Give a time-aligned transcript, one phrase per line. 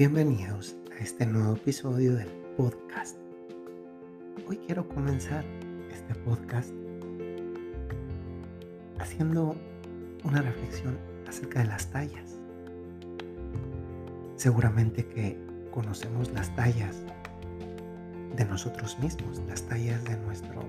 [0.00, 3.18] Bienvenidos a este nuevo episodio del podcast.
[4.48, 5.44] Hoy quiero comenzar
[5.92, 6.70] este podcast
[8.98, 9.54] haciendo
[10.24, 12.38] una reflexión acerca de las tallas.
[14.36, 15.38] Seguramente que
[15.70, 16.96] conocemos las tallas
[18.36, 20.62] de nosotros mismos, las tallas de nuestro,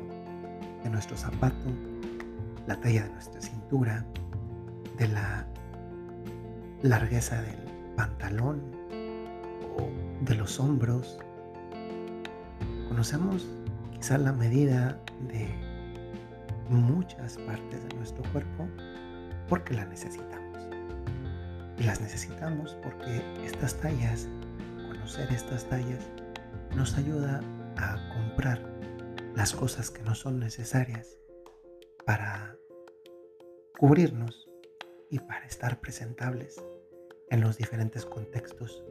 [0.84, 1.70] de nuestro zapato,
[2.68, 4.06] la talla de nuestra cintura,
[4.98, 5.48] de la
[6.82, 7.56] largueza del
[7.96, 8.81] pantalón
[10.22, 11.18] de los hombros.
[12.88, 13.48] Conocemos
[13.92, 15.50] quizá la medida de
[16.70, 18.68] muchas partes de nuestro cuerpo
[19.48, 20.60] porque la necesitamos.
[21.78, 24.28] Y las necesitamos porque estas tallas,
[24.88, 26.08] conocer estas tallas,
[26.76, 27.42] nos ayuda
[27.78, 28.62] a comprar
[29.36, 31.18] las cosas que no son necesarias
[32.06, 32.56] para
[33.80, 34.48] cubrirnos
[35.10, 36.64] y para estar presentables
[37.30, 38.84] en los diferentes contextos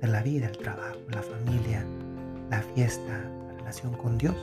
[0.00, 1.84] de la vida, el trabajo, la familia,
[2.50, 4.34] la fiesta, la relación con Dios.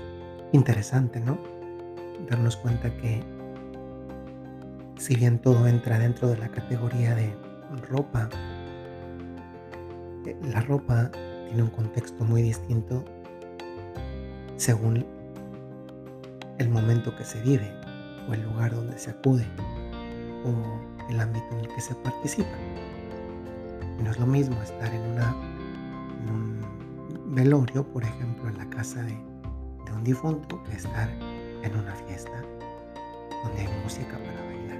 [0.51, 1.37] Interesante, ¿no?
[2.29, 3.23] Darnos cuenta que
[4.97, 7.33] si bien todo entra dentro de la categoría de
[7.89, 8.29] ropa,
[10.25, 11.11] eh, la ropa
[11.47, 13.03] tiene un contexto muy distinto
[14.57, 15.05] según
[16.57, 17.71] el momento que se vive
[18.29, 19.45] o el lugar donde se acude
[20.45, 22.57] o el ámbito en el que se participa.
[24.03, 25.01] No es lo mismo estar en,
[26.29, 29.13] un velorio, por ejemplo, en la casa de,
[29.85, 31.09] de un difunto, que estar
[31.63, 32.43] en una fiesta
[33.43, 34.79] donde hay música para bailar.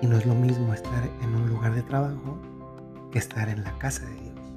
[0.00, 2.38] Y no es lo mismo estar en un lugar de trabajo
[3.10, 4.52] que estar en la casa de Dios.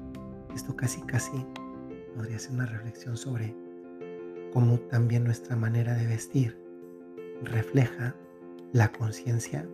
[0.56, 1.46] Esto casi, casi
[2.16, 3.56] podría ser una reflexión sobre
[4.54, 6.58] cómo también nuestra manera de vestir
[7.44, 8.16] refleja
[8.72, 9.68] la conciencia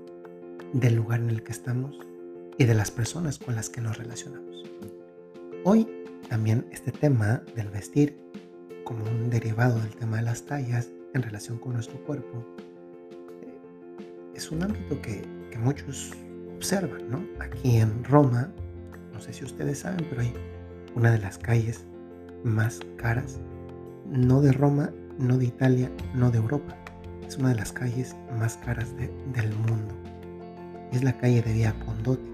[0.73, 1.99] del lugar en el que estamos
[2.57, 4.63] y de las personas con las que nos relacionamos.
[5.63, 5.87] Hoy
[6.29, 8.17] también este tema del vestir
[8.83, 12.45] como un derivado del tema de las tallas en relación con nuestro cuerpo
[13.41, 13.57] eh,
[14.35, 16.11] es un ámbito que, que muchos
[16.55, 17.25] observan, ¿no?
[17.39, 18.51] Aquí en Roma,
[19.13, 20.33] no sé si ustedes saben, pero hay
[20.95, 21.85] una de las calles
[22.43, 23.39] más caras,
[24.07, 26.75] no de Roma, no de Italia, no de Europa.
[27.27, 30.01] Es una de las calles más caras del mundo
[30.91, 32.29] es la calle de Via Condotti,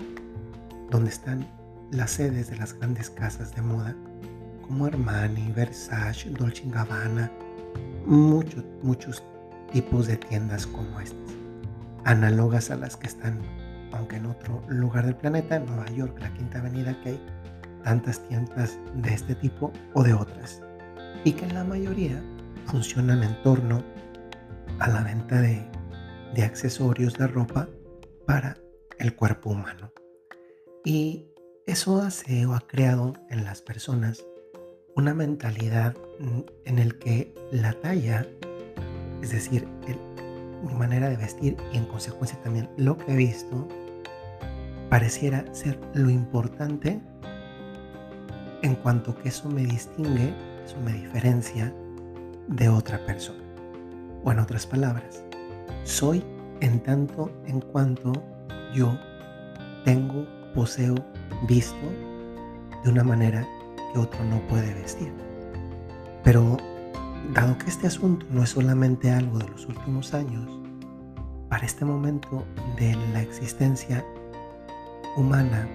[0.90, 1.48] donde están
[1.92, 3.96] las sedes de las grandes casas de moda
[4.68, 7.31] como Armani, Versace, Dolce Gabbana,
[8.06, 9.24] muchos, muchos
[9.72, 11.18] tipos de tiendas como estas,
[12.03, 13.42] análogas a las que están,
[13.94, 17.25] aunque en otro lugar del planeta, en Nueva York, la Quinta Avenida, que hay
[17.84, 20.62] tantas tiendas de este tipo o de otras,
[21.24, 22.22] y que en la mayoría
[22.66, 23.84] funcionan en torno
[24.80, 25.66] a la venta de,
[26.34, 27.68] de accesorios de ropa
[28.25, 28.58] para
[29.00, 29.92] el cuerpo humano.
[30.83, 31.25] Y
[31.65, 34.25] eso hace o ha creado en las personas
[34.95, 35.95] una mentalidad
[36.65, 38.25] en el que la talla,
[39.21, 39.67] es decir,
[40.63, 43.67] mi manera de vestir y en consecuencia también lo que he visto,
[44.89, 46.99] pareciera ser lo importante
[48.63, 50.33] en cuanto que eso me distingue,
[50.65, 51.73] eso me diferencia
[52.47, 53.44] de otra persona.
[54.23, 55.23] O en otras palabras,
[55.83, 56.23] soy
[56.61, 58.11] en tanto en cuanto
[58.73, 58.97] yo
[59.85, 60.96] tengo, poseo,
[61.47, 61.75] visto
[62.84, 63.47] de una manera
[63.94, 65.12] que otro no puede vestir.
[66.24, 66.58] Pero
[67.34, 70.50] dado que este asunto no es solamente algo de los últimos años,
[71.50, 72.46] para este momento
[72.78, 74.03] de la existencia
[75.16, 75.68] humana,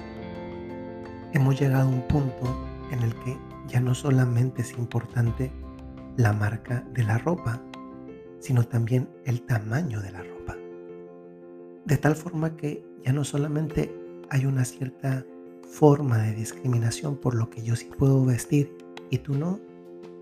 [1.32, 3.38] hemos llegado a un punto en el que
[3.69, 5.50] ya no solamente es importante
[6.16, 7.61] la marca de la ropa,
[8.38, 10.56] sino también el tamaño de la ropa.
[11.84, 14.01] De tal forma que ya no solamente
[14.32, 15.26] hay una cierta
[15.69, 18.75] forma de discriminación por lo que yo sí puedo vestir
[19.10, 19.60] y tú no,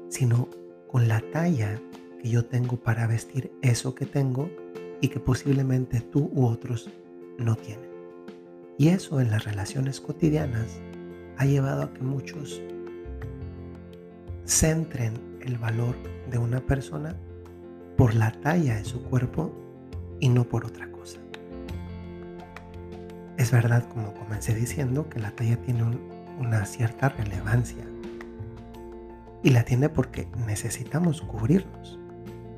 [0.09, 0.49] sino
[0.89, 1.81] con la talla
[2.21, 4.51] que yo tengo para vestir eso que tengo
[5.01, 6.91] y que posiblemente tú u otros
[7.39, 7.89] no tienen.
[8.79, 10.81] Y eso en las relaciones cotidianas
[11.37, 12.61] ha llevado a que muchos
[14.45, 15.95] centren el valor
[16.29, 17.17] de una persona
[17.97, 19.53] por la talla de su cuerpo
[20.19, 21.21] y no por otra cosa.
[23.41, 25.83] Es verdad, como comencé diciendo, que la talla tiene
[26.39, 27.83] una cierta relevancia.
[29.43, 31.99] Y la tiene porque necesitamos cubrirnos.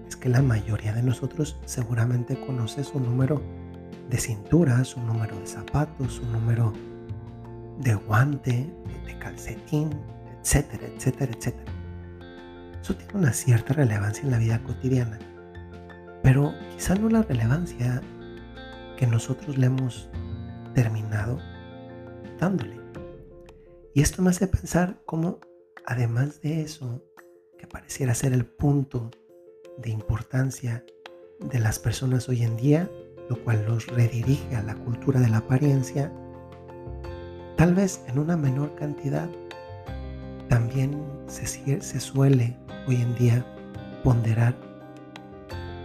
[0.08, 3.40] Es que la mayoría de nosotros seguramente conoce su número
[4.10, 6.72] de cintura, su número de zapatos, su número
[7.78, 8.68] de guante,
[9.06, 9.90] de calcetín,
[10.40, 11.72] etcétera, etcétera, etcétera.
[12.82, 15.20] Eso tiene una cierta relevancia en la vida cotidiana,
[16.24, 18.02] pero quizá no la relevancia
[18.96, 20.10] que nosotros le hemos
[20.74, 21.38] terminado
[22.38, 22.80] dándole.
[23.94, 25.38] Y esto me hace pensar cómo,
[25.86, 27.04] además de eso,
[27.58, 29.10] que pareciera ser el punto
[29.78, 30.84] de importancia
[31.40, 32.90] de las personas hoy en día,
[33.28, 36.12] lo cual los redirige a la cultura de la apariencia,
[37.56, 39.30] tal vez en una menor cantidad,
[40.48, 43.46] también se, suele hoy en día
[44.02, 44.54] ponderar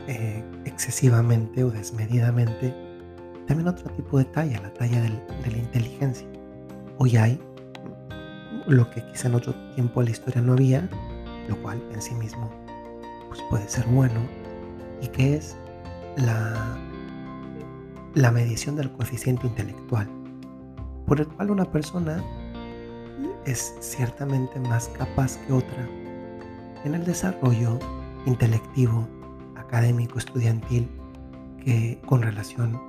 [0.08, 2.87] eh, excesivamente o desmedidamente
[3.48, 6.28] también otro tipo de talla, la talla de la inteligencia.
[6.98, 7.40] Hoy hay
[8.68, 10.90] lo que quizá en otro tiempo de la historia no había,
[11.48, 12.52] lo cual en sí mismo
[13.30, 14.20] pues puede ser bueno,
[15.02, 15.56] y que es
[16.18, 16.78] la,
[18.16, 20.08] la medición del coeficiente intelectual,
[21.06, 22.22] por el cual una persona
[23.46, 25.88] es ciertamente más capaz que otra
[26.84, 27.80] en el desarrollo
[28.26, 29.08] intelectivo,
[29.56, 30.90] académico, estudiantil,
[31.64, 32.80] que con relación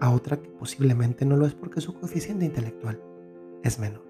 [0.00, 3.00] a otra que posiblemente no lo es porque su coeficiente intelectual
[3.62, 4.04] es menor.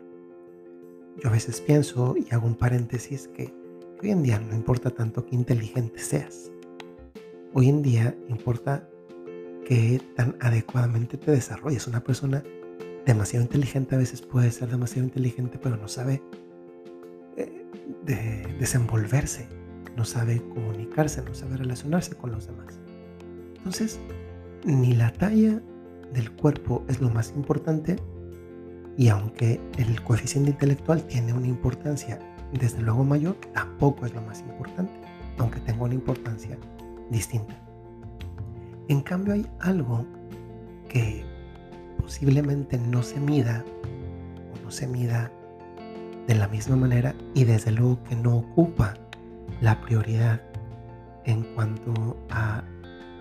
[1.22, 3.54] Yo a veces pienso y hago un paréntesis que
[4.02, 6.50] hoy en día no importa tanto que inteligente seas.
[7.52, 8.88] Hoy en día importa
[9.64, 11.86] que tan adecuadamente te desarrolles.
[11.86, 12.42] Una persona
[13.06, 16.20] demasiado inteligente a veces puede ser demasiado inteligente, pero no sabe
[17.36, 17.66] eh,
[18.58, 19.46] desenvolverse,
[19.96, 22.80] no sabe comunicarse, no sabe relacionarse con los demás.
[23.56, 24.00] Entonces,
[24.64, 25.62] ni la talla
[26.12, 27.96] del cuerpo es lo más importante
[28.96, 32.18] y aunque el coeficiente intelectual tiene una importancia
[32.52, 34.92] desde luego mayor, tampoco es lo más importante,
[35.38, 36.56] aunque tenga una importancia
[37.10, 37.54] distinta.
[38.88, 40.06] En cambio hay algo
[40.88, 41.24] que
[42.00, 43.64] posiblemente no se mida
[44.52, 45.32] o no se mida
[46.28, 48.94] de la misma manera y desde luego que no ocupa
[49.60, 50.40] la prioridad
[51.24, 52.62] en cuanto a,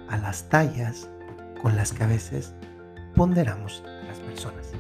[0.09, 1.09] a las tallas
[1.62, 2.53] con las que a veces
[3.15, 4.71] ponderamos a las personas.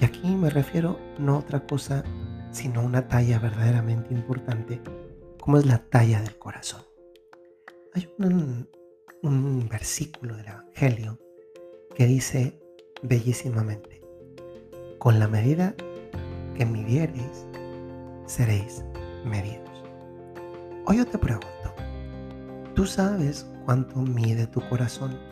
[0.00, 2.04] Y aquí me refiero no a otra cosa
[2.50, 4.80] sino una talla verdaderamente importante
[5.40, 6.82] como es la talla del corazón.
[7.94, 8.68] Hay un,
[9.22, 11.18] un versículo del Evangelio
[11.96, 12.60] que dice
[13.02, 14.02] bellísimamente,
[14.98, 15.74] con la medida
[16.54, 17.46] que midiereis,
[18.26, 18.84] seréis
[19.24, 19.68] medidos.
[20.86, 21.74] Hoy yo te pregunto,
[22.74, 25.31] ¿tú sabes cuánto mide tu corazón?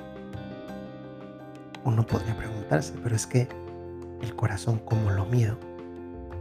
[1.85, 3.49] Uno podría preguntarse, pero es que
[4.21, 5.57] el corazón, ¿cómo lo mido?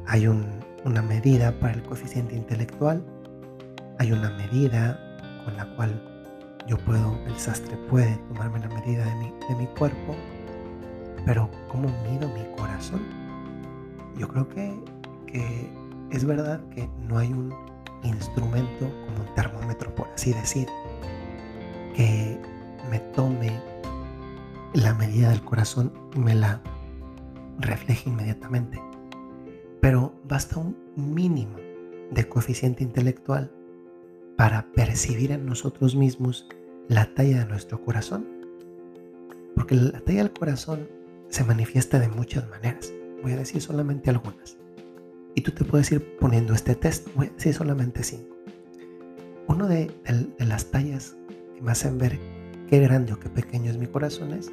[0.07, 3.03] Hay una medida para el coeficiente intelectual,
[4.00, 5.00] hay una medida
[5.45, 6.01] con la cual
[6.68, 10.15] yo puedo, el sastre puede tomarme la medida de mi, cuerpo,
[11.25, 13.01] pero ¿cómo mido mi corazón?
[14.18, 14.77] Yo creo que,
[15.25, 15.69] que
[16.12, 17.53] es verdad que no hay un
[18.03, 20.68] instrumento como un termómetro, por así decir,
[21.95, 22.39] que
[22.89, 23.51] me tome
[24.74, 26.62] la medida del corazón me la
[27.60, 28.81] refleje inmediatamente.
[29.81, 31.57] Pero basta un mínimo
[32.12, 33.51] de coeficiente intelectual
[34.38, 36.48] para percibir en nosotros mismos
[36.88, 38.27] la talla de nuestro corazón.
[39.56, 40.88] Porque la talla del corazón
[41.30, 42.94] se manifiesta de muchas maneras.
[43.21, 44.57] Voy a decir solamente algunas.
[45.36, 47.07] Y tú te puedes ir poniendo este test.
[47.16, 48.36] Voy a decir solamente cinco.
[49.48, 49.92] Uno de,
[50.38, 51.18] de las tallas
[51.56, 52.19] que me hacen ver
[52.69, 54.51] qué grande o qué pequeño es mi corazón es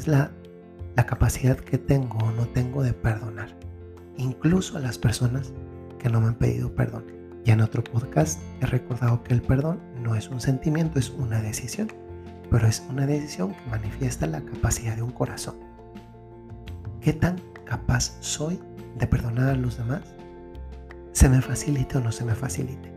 [0.00, 0.30] es la,
[0.96, 3.54] la capacidad que tengo o no tengo de perdonar,
[4.16, 5.52] incluso a las personas
[5.98, 7.04] que no me han pedido perdón.
[7.44, 11.42] Ya en otro podcast he recordado que el perdón no es un sentimiento, es una
[11.42, 11.88] decisión,
[12.50, 15.56] pero es una decisión que manifiesta la capacidad de un corazón.
[17.02, 18.58] ¿Qué tan capaz soy
[18.98, 20.02] de perdonar a los demás?
[21.12, 22.90] ¿Se me facilite o no se me facilite?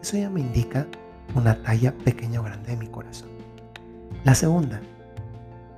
[0.00, 0.86] Eso ya me indica
[1.34, 3.28] una talla pequeña o grande de mi corazón.
[4.24, 4.80] La segunda,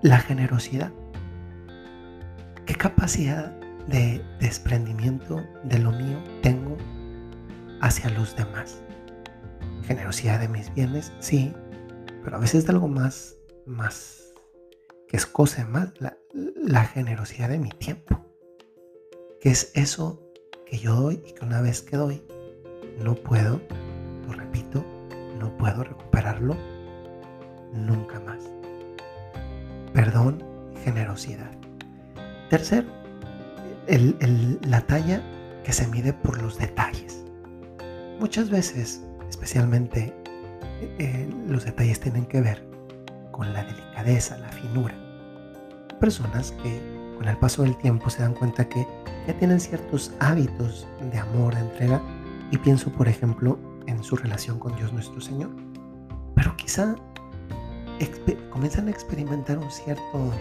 [0.02, 0.93] la generosidad.
[2.67, 3.50] ¿Qué capacidad
[3.87, 6.76] de desprendimiento de lo mío tengo
[7.81, 8.83] hacia los demás?
[9.83, 11.52] Generosidad de mis bienes, sí,
[12.23, 13.37] pero a veces de algo más,
[13.67, 14.35] más,
[15.09, 18.25] que escoce más, la, la generosidad de mi tiempo.
[19.40, 20.23] Que es eso
[20.67, 22.23] que yo doy y que una vez que doy,
[23.02, 23.61] no puedo,
[24.26, 24.85] lo repito,
[25.38, 26.57] no puedo recuperarlo
[27.73, 28.58] nunca más
[29.99, 30.45] perdón
[30.76, 31.50] y generosidad.
[32.50, 32.87] Tercero,
[34.69, 35.21] la talla
[35.64, 37.25] que se mide por los detalles.
[38.21, 40.14] Muchas veces, especialmente,
[41.00, 42.64] eh, los detalles tienen que ver
[43.33, 44.95] con la delicadeza, la finura.
[45.99, 46.81] Personas que
[47.17, 48.87] con el paso del tiempo se dan cuenta que
[49.26, 52.00] ya tienen ciertos hábitos de amor, de entrega,
[52.52, 55.50] y pienso, por ejemplo, en su relación con Dios nuestro Señor.
[56.37, 56.95] Pero quizá
[58.50, 60.33] comienzan a experimentar un cierto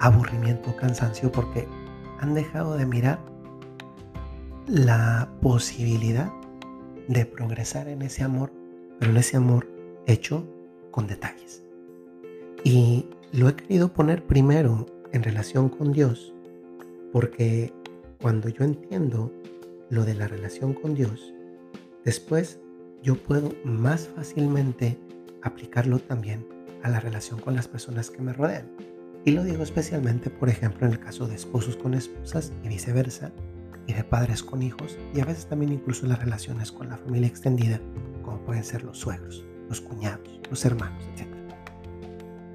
[0.00, 1.66] aburrimiento, cansancio, porque
[2.20, 3.18] han dejado de mirar
[4.66, 6.30] la posibilidad
[7.08, 8.52] de progresar en ese amor,
[8.98, 9.66] pero en ese amor
[10.06, 10.44] hecho
[10.90, 11.62] con detalles.
[12.64, 16.34] Y lo he querido poner primero en relación con Dios,
[17.12, 17.72] porque
[18.20, 19.32] cuando yo entiendo
[19.90, 21.32] lo de la relación con Dios,
[22.04, 22.60] después
[23.02, 24.98] yo puedo más fácilmente
[25.42, 26.46] aplicarlo también
[26.82, 28.70] a la relación con las personas que me rodean.
[29.24, 33.32] Y lo digo especialmente, por ejemplo, en el caso de esposos con esposas y viceversa,
[33.86, 37.28] y de padres con hijos, y a veces también incluso las relaciones con la familia
[37.28, 37.80] extendida,
[38.22, 41.26] como pueden ser los suegros, los cuñados, los hermanos, etc.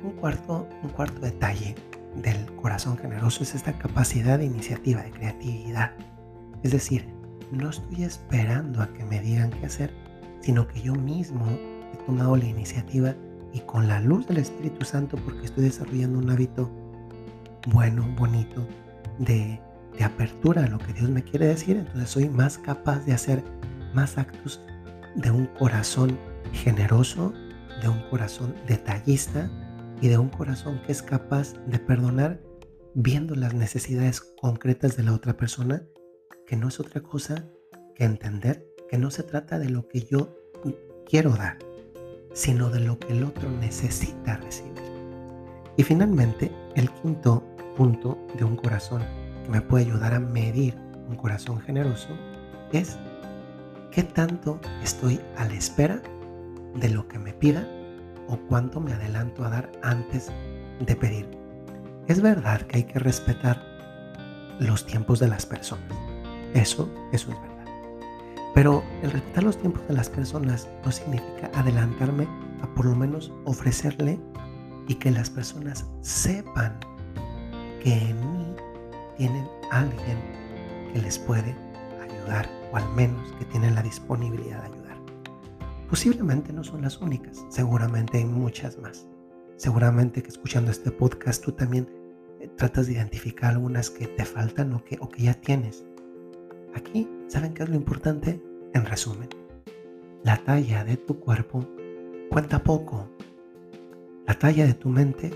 [0.03, 1.75] Un cuarto, un cuarto detalle
[2.21, 5.93] del corazón generoso es esta capacidad de iniciativa, de creatividad.
[6.61, 7.07] Es decir,
[7.51, 9.91] no estoy esperando a que me digan qué hacer,
[10.41, 11.45] sino que yo mismo
[12.05, 13.15] tomado la iniciativa
[13.53, 16.69] y con la luz del Espíritu Santo, porque estoy desarrollando un hábito
[17.67, 18.67] bueno, bonito,
[19.19, 19.59] de,
[19.97, 23.43] de apertura a lo que Dios me quiere decir, entonces soy más capaz de hacer
[23.93, 24.61] más actos
[25.15, 26.17] de un corazón
[26.51, 27.31] generoso,
[27.81, 29.49] de un corazón detallista
[30.01, 32.41] y de un corazón que es capaz de perdonar
[32.95, 35.83] viendo las necesidades concretas de la otra persona,
[36.45, 37.47] que no es otra cosa
[37.95, 40.35] que entender que no se trata de lo que yo
[41.05, 41.57] quiero dar,
[42.33, 44.73] sino de lo que el otro necesita recibir.
[45.77, 47.43] Y finalmente, el quinto
[47.75, 49.03] punto de un corazón
[49.43, 50.77] que me puede ayudar a medir
[51.09, 52.09] un corazón generoso
[52.71, 52.97] es
[53.91, 56.01] qué tanto estoy a la espera
[56.75, 57.67] de lo que me pida
[58.27, 60.31] o cuánto me adelanto a dar antes
[60.79, 61.29] de pedir.
[62.07, 63.61] Es verdad que hay que respetar
[64.59, 65.91] los tiempos de las personas.
[66.53, 67.52] Eso, eso es verdad.
[68.53, 72.27] Pero el respetar los tiempos de las personas no significa adelantarme
[72.61, 74.19] a por lo menos ofrecerle
[74.87, 76.77] y que las personas sepan
[77.81, 78.55] que en mí
[79.17, 80.17] tienen alguien
[80.93, 81.55] que les puede
[82.01, 84.97] ayudar o al menos que tienen la disponibilidad de ayudar.
[85.89, 89.07] Posiblemente no son las únicas, seguramente hay muchas más.
[89.57, 91.87] Seguramente que escuchando este podcast tú también
[92.39, 95.85] eh, tratas de identificar algunas que te faltan o que, o que ya tienes
[96.75, 98.41] Aquí, ¿saben qué es lo importante?
[98.73, 99.29] En resumen,
[100.23, 101.67] la talla de tu cuerpo
[102.29, 103.07] cuenta poco.
[104.25, 105.31] La talla de tu mente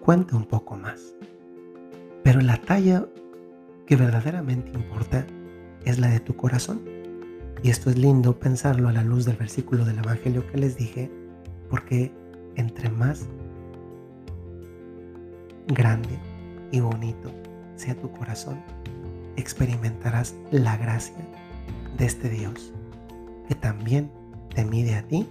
[0.00, 1.14] cuenta un poco más.
[2.22, 3.06] Pero la talla
[3.86, 5.26] que verdaderamente importa
[5.84, 6.82] es la de tu corazón.
[7.62, 11.10] Y esto es lindo pensarlo a la luz del versículo del Evangelio que les dije,
[11.70, 12.12] porque
[12.56, 13.28] entre más
[15.68, 16.18] grande
[16.70, 17.30] y bonito
[17.76, 18.60] sea tu corazón,
[19.36, 21.16] experimentarás la gracia
[21.96, 22.72] de este Dios
[23.48, 24.10] que también
[24.54, 25.28] te mide a ti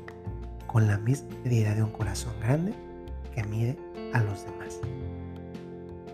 [0.68, 2.74] con la misma medida de un corazón grande
[3.34, 3.78] que mide
[4.14, 4.80] a los demás.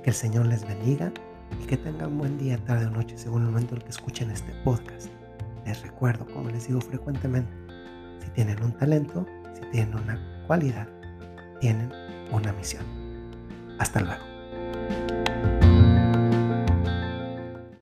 [0.04, 1.12] Que el Señor les bendiga
[1.62, 4.52] y que tengan buen día, tarde o noche según el momento en que escuchen este
[4.64, 5.08] podcast.
[5.66, 7.52] Les recuerdo, como les digo frecuentemente,
[8.24, 10.88] si tienen un talento, si tienen una cualidad,
[11.60, 11.92] tienen
[12.32, 12.84] una misión.
[13.80, 14.37] Hasta luego.